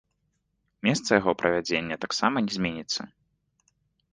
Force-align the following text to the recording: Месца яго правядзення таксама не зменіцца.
Месца 0.87 1.09
яго 1.19 1.31
правядзення 1.41 1.95
таксама 2.07 2.37
не 2.47 2.51
зменіцца. 2.57 3.01